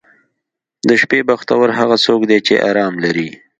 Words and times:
•د 0.87 0.89
شپې 1.01 1.19
بختور 1.29 1.67
هغه 1.79 1.95
څوک 2.05 2.21
دی 2.29 2.39
چې 2.47 2.53
آرام 2.69 2.93
لري. 3.03 3.29